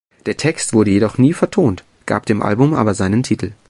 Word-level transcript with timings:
Der 0.25 0.35
Text 0.35 0.73
wurde 0.73 0.89
jedoch 0.89 1.19
nie 1.19 1.31
vertont, 1.31 1.83
gab 2.07 2.25
dem 2.25 2.41
Album 2.41 2.73
aber 2.73 2.95
seinen 2.95 3.21
Titel. 3.21 3.51